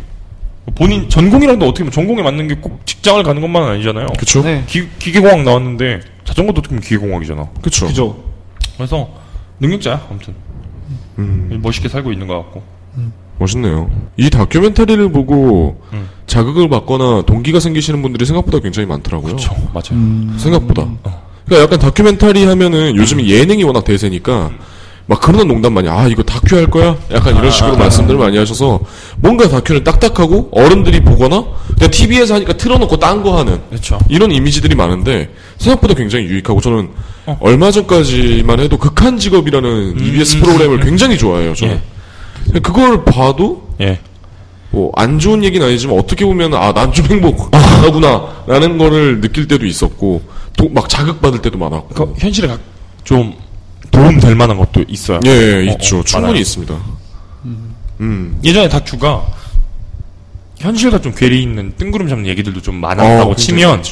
본인 0.75 1.09
전공이랑도 1.09 1.65
어떻게 1.67 1.85
보면 1.85 1.93
전공에 1.93 2.23
맞는 2.23 2.49
게 2.49 2.55
꼭 2.57 2.85
직장을 2.85 3.23
가는 3.23 3.41
것만은 3.41 3.69
아니잖아요. 3.75 4.07
그쵸? 4.19 4.43
네. 4.43 4.65
기, 4.67 4.87
기계공학 4.99 5.43
나왔는데 5.45 6.01
자전거도 6.25 6.59
어떻게 6.59 6.71
보면 6.75 6.83
기계공학이잖아. 6.83 7.49
그쵸. 7.63 7.87
그죠. 7.87 8.23
그래서 8.77 9.09
능력자야 9.61 10.07
아무튼 10.11 10.35
음. 11.19 11.59
멋있게 11.63 11.89
살고 11.89 12.13
있는 12.13 12.27
것 12.27 12.35
같고. 12.35 12.63
멋있네요. 13.39 13.91
이 14.17 14.31
다큐멘터리를 14.31 15.11
보고 15.13 15.81
음. 15.93 16.09
자극을 16.27 16.69
받거나 16.69 17.23
동기가 17.23 17.61
생기시는 17.61 18.03
분들이 18.03 18.25
생각보다 18.25 18.59
굉장히 18.61 18.87
많더라고요. 18.89 19.37
그렇죠, 19.37 19.55
맞아요. 19.73 20.39
생각보다. 20.39 20.87
그러니까 21.45 21.63
약간 21.65 21.79
다큐멘터리 21.79 22.45
하면은 22.45 22.97
요즘 22.97 23.21
예능이 23.25 23.63
워낙 23.63 23.85
대세니까 23.85 24.51
막 25.09 25.21
그런 25.21 25.47
농담 25.47 25.73
많이 25.75 25.89
아 25.89 26.09
이거 26.09 26.25
다큐 26.25 26.57
할 26.57 26.67
거야? 26.67 26.97
약간 27.13 27.37
이런 27.37 27.49
식으로 27.53 27.77
말씀들 27.77 28.17
많이 28.17 28.37
하셔서 28.37 28.81
뭔가 29.19 29.49
다큐는 29.49 29.85
딱딱하고 29.85 30.49
어른들이 30.51 31.01
보거나 31.05 31.45
그냥 31.77 31.91
TV에서 31.93 32.35
하니까 32.35 32.55
틀어놓고 32.55 32.97
딴 32.99 33.23
거 33.23 33.39
하는 33.39 33.61
그렇죠. 33.69 33.99
이런 34.09 34.33
이미지들이 34.33 34.75
많은데 34.75 35.33
생각보다 35.59 35.95
굉장히 35.95 36.25
유익하고 36.25 36.61
저는 36.61 36.89
얼마 37.39 37.71
전까지만 37.71 38.59
해도 38.59 38.77
극한 38.79 39.17
직업이라는 39.17 40.01
EBS 40.01 40.41
프로그램을 40.41 40.81
굉장히 40.81 41.17
좋아해요. 41.17 41.55
저는 41.55 41.81
그걸 42.63 43.05
봐도 43.05 43.69
예. 43.81 43.99
뭐 44.71 44.93
안 44.97 45.19
좋은 45.19 45.43
얘기는 45.45 45.65
아니지만 45.67 45.99
어떻게 45.99 46.25
보면 46.25 46.55
아 46.55 46.73
난 46.73 46.93
좀 46.93 47.07
행복하구나라는 47.07 48.79
거를 48.79 49.21
느낄 49.21 49.47
때도 49.49 49.65
있었고 49.67 50.23
도- 50.57 50.69
막 50.71 50.89
자극 50.89 51.21
받을 51.21 51.41
때도 51.41 51.57
많았고 51.59 51.89
그 51.89 52.15
현실에 52.19 52.49
각- 52.49 52.61
좀 53.05 53.35
도움 53.91 54.19
될 54.21 54.35
만한 54.35 54.57
것도 54.59 54.85
있어요. 54.89 55.21
예, 55.25 55.31
예, 55.31 55.55
어, 55.69 55.73
있죠 55.75 55.99
어, 56.01 56.03
충분히 56.05 56.23
많아요. 56.33 56.41
있습니다. 56.41 56.75
음, 58.01 58.39
예전에 58.45 58.69
다큐가 58.69 59.25
현실과 60.59 61.01
좀 61.01 61.15
괴리 61.15 61.43
있는 61.43 61.73
뜬구름 61.77 62.09
잡는 62.09 62.27
얘기들도 62.27 62.61
좀 62.63 62.77
많았다고 62.77 63.31
어, 63.31 63.37
치면 63.37 63.83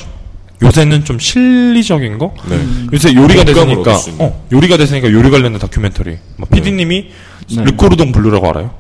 요새는 0.65 1.05
좀 1.05 1.19
실리적인 1.19 2.19
거? 2.19 2.35
네. 2.49 2.59
요새 2.93 3.15
요리가 3.15 3.43
있는. 3.43 3.83
어, 4.19 4.47
요리가 4.51 4.77
됐으니까 4.77 5.13
요리 5.13 5.31
관련된 5.31 5.61
다큐멘터리. 5.61 6.19
막 6.37 6.51
PD님이 6.51 7.11
네. 7.57 7.65
Le 7.65 7.77
Cordon 7.77 8.13
Bleu라고 8.13 8.49
알아요? 8.49 8.75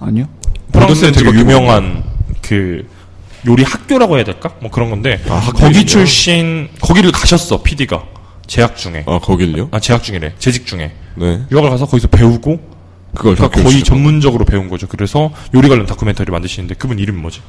아니요. 0.00 0.26
프랑스에 0.72 1.12
되게 1.12 1.30
유명한 1.30 2.02
그 2.42 2.86
요리 3.46 3.62
학교라고 3.62 4.16
해야 4.16 4.24
될까? 4.24 4.54
뭐 4.60 4.70
그런 4.70 4.90
건데 4.90 5.20
아, 5.28 5.40
거기. 5.54 5.84
출신 5.86 6.68
거기를 6.80 7.12
가셨어 7.12 7.62
PD가 7.62 8.04
재학 8.46 8.76
중에 8.76 9.04
아 9.06 9.18
거길요? 9.18 9.68
아 9.70 9.80
재학 9.80 10.02
중이래 10.02 10.34
재직 10.38 10.66
중에 10.66 10.92
네, 11.16 11.42
유학을 11.50 11.70
가서 11.70 11.86
거기서 11.86 12.08
배우고 12.08 12.60
그걸 13.14 13.34
그러니까 13.36 13.62
거의 13.62 13.76
시죠. 13.78 13.86
전문적으로 13.86 14.44
배운 14.44 14.68
거죠. 14.68 14.86
그래서 14.86 15.30
요리 15.54 15.68
관련 15.68 15.86
다큐멘터리 15.86 16.30
만드시는데 16.30 16.74
그분 16.76 16.98
이름이 16.98 17.20
뭐지? 17.20 17.40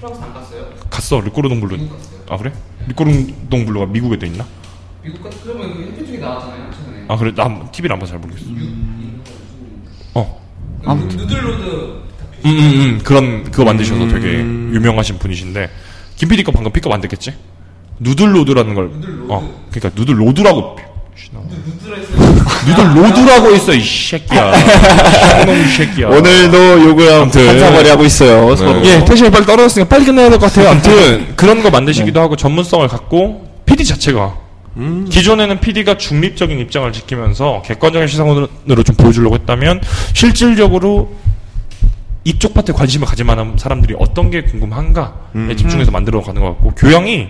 프랑스 0.00 0.20
안 0.22 0.34
갔어요? 0.34 0.53
갔어 0.94 1.20
Le 1.20 1.30
Cordon 1.30 1.60
Bleu. 1.60 1.88
아 2.28 2.36
그래? 2.36 2.52
르꼬르동 2.88 3.66
블루가 3.66 3.86
미국에 3.86 4.16
도 4.16 4.26
있나? 4.26 4.46
미국 5.02 5.22
갔 5.24 5.30
그러면 5.42 5.74
그 5.74 5.82
현재 5.82 6.06
쪽에 6.06 6.18
나왔잖아요, 6.18 6.70
최근에. 6.70 7.04
아 7.08 7.16
그래 7.16 7.32
나 7.34 7.70
TV를 7.72 7.94
안 7.94 7.98
봐서 7.98 8.12
잘 8.12 8.20
모르겠어. 8.20 8.46
어. 10.14 10.40
아무튼. 10.84 11.16
누들로드 11.16 12.04
음, 12.44 12.50
음, 12.50 12.60
음. 12.60 13.00
그런 13.02 13.42
그거 13.44 13.64
만드셔서 13.64 14.06
되게 14.08 14.38
유명하신 14.38 15.18
분이신데 15.18 15.68
김 16.16 16.28
PD 16.28 16.44
거 16.44 16.52
방금 16.52 16.70
픽업 16.70 16.92
안 16.92 17.00
됐겠지? 17.00 17.34
누들로드라는 17.98 18.74
걸어 18.74 18.88
그러니까 19.70 19.90
누들로드라고 19.94 20.76
누드라 21.32 21.96
했 21.96 22.43
어요. 22.66 22.88
누들로드라고 22.94 23.50
있어 23.56 23.74
이 23.74 23.80
새끼야 23.82 24.52
놈이 25.46 25.64
새끼야 25.68 26.08
오늘도 26.08 26.82
욕을 26.88 27.12
아무튼. 27.12 27.48
한사거리 27.48 27.88
하고 27.88 28.04
있어요. 28.04 28.54
서로. 28.56 28.84
예 28.86 29.04
텐션이 29.04 29.30
빨리 29.30 29.44
떨어졌으니까 29.46 29.88
빨리 29.88 30.04
끝내야 30.04 30.30
될 30.30 30.38
것 30.38 30.46
같아요 30.52 30.70
아무튼 30.70 31.26
그런 31.36 31.62
거 31.62 31.70
만드시기도 31.70 32.20
하고 32.20 32.36
전문성을 32.36 32.86
갖고 32.88 33.46
PD 33.66 33.84
자체가 33.84 34.34
기존에는 35.08 35.60
PD가 35.60 35.96
중립적인 35.98 36.58
입장을 36.58 36.92
지키면서 36.92 37.62
객관적인 37.64 38.08
시선으로 38.08 38.48
좀 38.84 38.96
보여주려고 38.96 39.36
했다면 39.36 39.80
실질적으로 40.14 41.12
이쪽 42.24 42.54
파트에 42.54 42.74
관심을 42.74 43.06
가질 43.06 43.24
만한 43.26 43.54
사람들이 43.58 43.94
어떤 43.98 44.30
게 44.30 44.42
궁금한가에 44.42 45.54
집중해서 45.56 45.90
만들어 45.92 46.22
가는 46.22 46.40
것 46.40 46.48
같고 46.48 46.70
교양이 46.70 47.28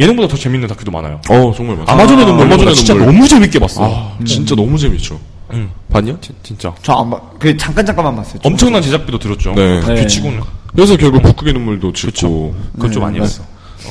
예능보다 0.00 0.28
더 0.28 0.36
재밌는 0.36 0.68
다큐도 0.68 0.90
많아요. 0.90 1.20
어 1.30 1.52
정말 1.56 1.76
맞아. 1.76 1.92
아마존의 1.92 2.26
눈물 2.26 2.46
아마존의 2.46 2.66
나 2.66 2.72
진짜 2.74 2.94
눈물. 2.94 3.12
너무 3.14 3.28
재밌게 3.28 3.58
봤어. 3.58 3.84
아 3.84 4.24
진짜 4.24 4.54
너무 4.54 4.78
재밌죠. 4.78 5.20
응. 5.52 5.70
봤냐? 5.92 6.16
진- 6.20 6.34
진짜 6.42 6.72
저 6.82 6.94
안 6.94 7.10
봐. 7.10 7.20
그 7.38 7.56
잠깐 7.56 7.84
잠깐만 7.84 8.16
봤어요. 8.16 8.40
엄청난 8.42 8.80
제작비도 8.82 9.18
들었죠. 9.18 9.52
네. 9.54 9.80
네. 9.80 9.94
규치고는 10.02 10.40
그래서 10.74 10.96
결국 10.96 11.22
북극의 11.22 11.52
눈물도 11.52 11.92
짓고 11.92 12.54
그건 12.74 12.90
좀 12.92 13.02
네, 13.02 13.08
아니었어. 13.08 13.42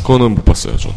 그거는 0.01 0.33
못 0.35 0.43
봤어요 0.43 0.75
저. 0.77 0.89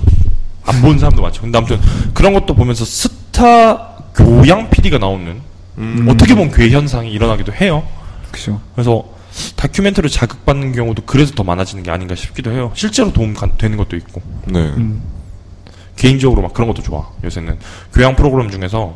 안 0.67 0.81
본 0.81 0.99
사람도 0.99 1.21
많죠. 1.21 1.43
근데 1.43 1.59
아무튼 1.59 1.79
그런 2.15 2.33
것도 2.33 2.55
보면서 2.55 2.85
스타 2.87 3.77
교양 4.15 4.71
PD가 4.71 4.97
나오는 4.99 5.41
어떻게 6.09 6.35
보면 6.35 6.51
괴 6.53 6.71
현상이 6.71 7.11
일어나기도 7.13 7.53
해요. 7.53 7.83
그죠. 8.33 8.61
그래서 8.75 9.05
다큐멘터리 9.69 10.11
자극받는 10.11 10.73
경우도 10.73 11.05
그래서 11.07 11.35
더 11.35 11.43
많아지는 11.43 11.83
게 11.85 11.91
아닌가 11.91 12.15
싶기도 12.15 12.53
해요. 12.53 12.71
실제로 12.75 13.11
도움 13.15 13.33
가- 13.33 13.49
되는 13.57 13.79
것도 13.79 13.97
있고 13.97 14.21
네. 14.47 14.71
개인적으로 15.97 16.43
막 16.43 16.53
그런 16.53 16.69
것도 16.69 16.83
좋아. 16.83 17.09
요새는 17.25 17.59
교양 17.95 18.15
프로그램 18.15 18.51
중에서 18.51 18.95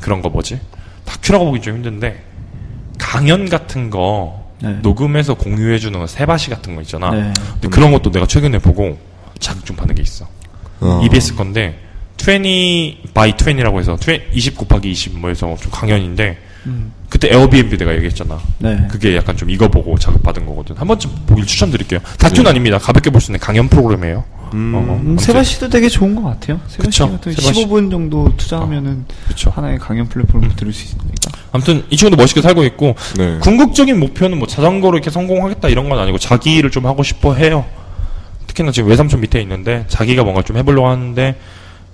그런 0.00 0.22
거 0.22 0.30
뭐지? 0.30 0.58
다큐라고 1.04 1.44
보기 1.44 1.60
좀 1.60 1.76
힘든데 1.76 2.24
강연 2.98 3.46
같은 3.50 3.90
거 3.90 4.48
네. 4.62 4.70
녹음해서 4.80 5.34
공유해 5.34 5.78
주는 5.78 6.06
세바시 6.06 6.48
같은 6.48 6.74
거 6.76 6.80
있잖아. 6.80 7.10
네. 7.10 7.32
근데 7.60 7.68
그런 7.68 7.92
것도 7.92 8.10
내가 8.10 8.26
최근에 8.26 8.58
보고 8.58 8.98
자극 9.38 9.66
좀 9.66 9.76
받는 9.76 9.94
게 9.96 10.00
있어. 10.02 10.26
어. 10.80 11.02
EBS 11.04 11.34
건데 11.34 11.78
20 12.16 13.12
by 13.12 13.32
20라고 13.32 13.78
해서 13.78 13.98
20, 14.00 14.28
20 14.32 14.56
곱하기 14.56 14.90
20 14.90 15.18
뭐 15.18 15.28
해서 15.28 15.54
좀 15.60 15.70
강연인데 15.70 16.38
그때 17.08 17.28
에어비앤비 17.32 17.76
내가 17.78 17.94
얘기했잖아. 17.94 18.38
네. 18.58 18.86
그게 18.90 19.16
약간 19.16 19.36
좀 19.36 19.50
이거 19.50 19.68
보고 19.68 19.96
자극받은 19.98 20.46
거거든. 20.46 20.76
한 20.76 20.86
번쯤 20.86 21.10
보길 21.26 21.46
추천드릴게요. 21.46 22.00
다큐는 22.18 22.44
네. 22.44 22.50
아닙니다. 22.50 22.78
가볍게 22.78 23.10
볼 23.10 23.20
수 23.20 23.30
있는 23.30 23.40
강연 23.40 23.68
프로그램이에요. 23.68 24.24
음. 24.54 24.74
어, 24.74 24.78
어. 24.78 25.00
음, 25.02 25.16
세바 25.18 25.42
씨도 25.44 25.68
되게 25.70 25.88
좋은 25.88 26.14
것 26.16 26.22
같아요. 26.22 26.60
세바 26.68 26.84
그쵸. 26.84 27.06
씨 27.06 27.10
같은 27.12 27.32
세바 27.32 27.52
씨. 27.52 27.64
15분 27.66 27.90
정도 27.90 28.32
투자하면은 28.36 29.04
그쵸. 29.28 29.50
하나의 29.50 29.78
강연 29.78 30.08
플랫폼을 30.08 30.54
들을 30.56 30.72
수 30.72 30.84
있으니까. 30.84 31.30
아무튼 31.52 31.84
이 31.90 31.96
친구도 31.96 32.20
멋있게 32.20 32.42
살고 32.42 32.64
있고 32.64 32.94
네. 33.16 33.38
궁극적인 33.40 33.98
목표는 33.98 34.38
뭐 34.38 34.46
자전거로 34.46 34.96
이렇게 34.96 35.10
성공하겠다 35.10 35.68
이런 35.68 35.88
건 35.88 35.98
아니고 35.98 36.18
자기 36.18 36.54
일을 36.56 36.70
좀 36.70 36.86
하고 36.86 37.02
싶어 37.02 37.34
해요. 37.34 37.64
특히나 38.46 38.72
지금 38.72 38.90
외삼촌 38.90 39.20
밑에 39.20 39.40
있는데 39.42 39.84
자기가 39.88 40.22
뭔가 40.24 40.42
좀 40.42 40.56
해보려고 40.56 40.88
하는데 40.88 41.36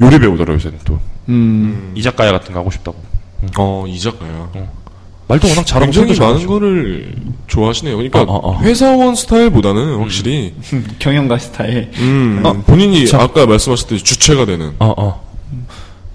요리 0.00 0.18
배우더라고요. 0.18 0.54
요새는 0.56 0.78
또 0.84 0.98
음. 1.28 1.92
이자카야 1.94 2.32
같은 2.32 2.52
거 2.54 2.60
하고 2.60 2.70
싶다고. 2.70 2.96
어, 3.58 3.84
이 3.86 3.98
작가야. 3.98 4.50
말도 5.28 5.48
워낙 5.48 5.66
잘하고 5.66 5.90
굉장히 5.90 6.18
많은 6.18 6.34
잘하시고. 6.34 6.52
거를 6.52 7.12
좋아하시네요. 7.48 7.96
그러니까 7.96 8.20
어, 8.22 8.24
어, 8.28 8.50
어. 8.50 8.60
회사원 8.60 9.14
스타일보다는 9.16 9.98
확실히 9.98 10.54
경영가 11.00 11.38
스타일. 11.38 11.90
음, 11.98 12.42
어, 12.44 12.52
본인이 12.66 13.06
참. 13.06 13.20
아까 13.20 13.44
말씀하셨듯이 13.46 14.04
주체가 14.04 14.46
되는 14.46 14.74
어, 14.78 14.94
어. 14.96 15.24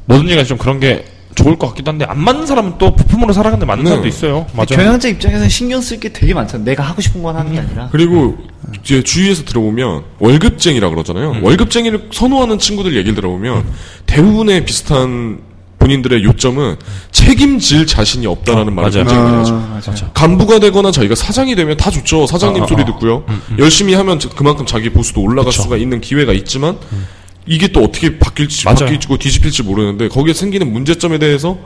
뭐든지 0.06 0.34
간에 0.36 0.46
좀 0.46 0.58
그런 0.58 0.80
게 0.80 1.06
좋을 1.36 1.58
것 1.58 1.68
같기도 1.70 1.92
한데 1.92 2.06
안 2.06 2.20
맞는 2.20 2.46
사람은 2.46 2.74
또 2.78 2.94
부품으로 2.96 3.32
살아가는데 3.34 3.66
맞는 3.66 3.84
네. 3.84 3.90
사람도 3.90 4.08
있어요. 4.08 4.46
맞아. 4.54 4.76
경영자 4.76 5.08
입장에서는 5.10 5.50
신경 5.50 5.82
쓸 5.82 6.00
게 6.00 6.10
되게 6.14 6.34
많잖아. 6.34 6.64
내가 6.64 6.84
하고 6.84 7.02
싶은 7.02 7.22
건 7.24 7.36
하는 7.36 7.52
게 7.54 7.60
아니라. 7.60 7.90
그리고 7.92 8.38
이제 8.82 9.02
주위에서 9.04 9.44
들어보면 9.46 10.04
월급쟁이라 10.20 10.90
그러잖아요. 10.90 11.38
월급쟁이를 11.42 12.10
선호하는 12.14 12.60
친구들 12.60 12.96
얘기를 12.96 13.16
들어보면 13.16 13.66
대부분의 14.06 14.66
비슷한 14.66 15.40
본인들의 15.86 16.24
요점은 16.24 16.76
책임질 17.12 17.88
자신이 17.88 18.28
없다라는 18.28 18.74
말을 18.76 18.92
맞아요. 18.92 19.04
굉장히 19.04 19.24
많이 19.24 19.38
하죠. 19.38 19.54
맞아요. 19.56 20.12
간부가 20.14 20.60
되거나 20.60 20.92
자기가 20.92 21.16
사장이 21.16 21.56
되면 21.56 21.76
다 21.76 21.90
좋죠. 21.90 22.28
사장님 22.28 22.62
어, 22.62 22.66
어, 22.66 22.68
소리 22.68 22.84
어. 22.84 22.86
듣고요. 22.86 23.24
열심히 23.58 23.96
하면 23.96 24.20
저- 24.20 24.30
그만큼 24.30 24.66
자기 24.68 24.92
보수도 24.92 25.22
올라갈 25.22 25.52
수가 25.52 25.78
있는 25.78 26.00
기회가 26.00 26.34
있지만 26.34 26.78
이게 27.48 27.68
또 27.70 27.84
어떻게 27.84 28.20
바뀔지 28.20 28.66
맞아요. 28.66 28.78
바뀔지고 28.82 29.18
뒤집힐지 29.18 29.64
모르는데 29.64 30.08
거기에 30.08 30.36
생기는 30.36 30.72
문제점에 30.72 31.18
대해서 31.18 31.58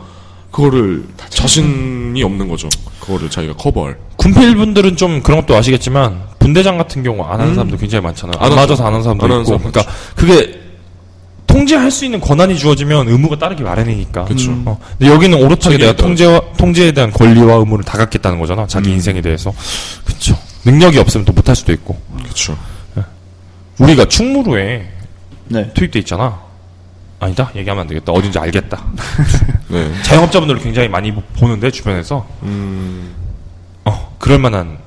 그거를 0.49 1.03
자신이 1.29 2.23
없는 2.23 2.47
거죠. 2.47 2.69
그거를 3.01 3.29
자기가 3.29 3.55
커버할. 3.55 3.97
군필 4.15 4.55
분들은 4.55 4.95
좀 4.95 5.21
그런 5.21 5.41
것도 5.41 5.53
아시겠지만 5.57 6.21
분대장 6.39 6.77
같은 6.77 7.03
경우 7.03 7.21
안 7.23 7.41
하는 7.41 7.53
사람도 7.53 7.75
굉장히 7.75 8.01
많잖아요. 8.03 8.37
안, 8.39 8.45
안 8.53 8.57
하죠. 8.59 8.67
맞아서 8.67 8.83
안 8.85 8.93
하는 8.93 9.03
사람도 9.03 9.25
안 9.25 9.31
하는 9.31 9.43
있고. 9.43 9.57
사람 9.57 9.71
그러니까 9.71 9.93
그게 10.15 10.54
통제할 11.55 11.89
수 11.89 12.03
있는 12.03 12.19
권한이 12.19 12.57
주어지면 12.57 13.07
의무가 13.07 13.37
따르기 13.37 13.63
마련이니까. 13.63 14.25
그쵸. 14.25 14.51
어. 14.65 14.77
근데 14.97 15.09
여기는 15.09 15.41
오롯하게 15.41 15.77
내가 15.77 15.95
통제와 15.95 16.41
통제에 16.57 16.91
대한 16.91 17.11
권리와 17.11 17.55
의무를 17.55 17.85
다 17.85 17.97
갖겠다는 17.97 18.39
거잖아. 18.39 18.67
자기 18.67 18.91
인생에 18.91 19.21
대해서. 19.21 19.53
그렇죠. 20.03 20.37
능력이 20.65 20.99
없으면 20.99 21.23
또 21.23 21.31
못할 21.31 21.55
수도 21.55 21.71
있고. 21.71 21.97
그렇죠. 22.17 22.57
우리가 23.79 24.05
충무로에 24.05 24.89
네. 25.47 25.71
투입돼 25.73 25.99
있잖아. 25.99 26.41
아니다. 27.19 27.49
얘기하면 27.55 27.83
안 27.83 27.87
되겠다. 27.87 28.11
어딘지 28.11 28.37
알겠다. 28.37 28.83
네. 29.69 29.93
자영업자분들을 30.03 30.61
굉장히 30.61 30.89
많이 30.89 31.13
보는데 31.39 31.71
주변에서 31.71 32.27
음. 32.43 33.13
어 33.85 34.15
그럴 34.19 34.39
만한 34.39 34.77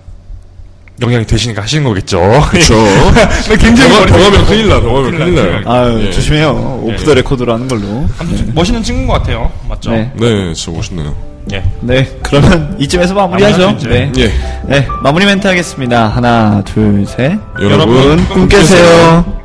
역량이 1.01 1.27
되시니까 1.27 1.63
하시는 1.63 1.85
거겠죠. 1.85 2.21
그렇죠. 2.51 2.75
굉장히 3.61 3.91
병하- 3.93 4.07
병하면 4.07 4.47
큰일 4.47 4.69
나. 4.69 4.81
병하면 4.81 5.11
큰일 5.17 5.35
나요. 5.35 5.61
아유, 5.65 6.05
예. 6.07 6.11
조심해요. 6.11 6.81
off 6.83 7.05
the 7.05 7.15
record로 7.15 7.53
하는 7.55 7.69
걸로. 7.69 8.05
아무튼 8.19 8.53
멋있는 8.55 8.83
친구인 8.83 9.07
것 9.07 9.15
같아요. 9.15 9.51
맞죠? 9.69 9.93
네. 9.93 10.11
네, 10.17 10.53
진짜 10.55 10.77
멋있네요. 10.77 11.15
예. 11.53 11.63
네. 11.81 12.19
그러면 12.23 12.77
이쯤에서 12.81 13.15
마무리하죠. 13.15 13.77
네. 13.89 14.11
예. 14.19 14.33
네. 14.67 14.87
마무리 15.03 15.25
멘트 15.25 15.47
하겠습니다. 15.47 16.09
하나, 16.09 16.63
둘, 16.65 17.07
셋. 17.07 17.39
여러분, 17.61 18.27
꿈 18.29 18.49
깨세요. 18.49 19.38